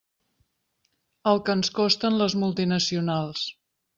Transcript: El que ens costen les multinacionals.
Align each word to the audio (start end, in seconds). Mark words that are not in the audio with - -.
El 1.33 1.41
que 1.49 1.55
ens 1.59 1.69
costen 1.81 2.17
les 2.21 2.37
multinacionals. 2.45 3.47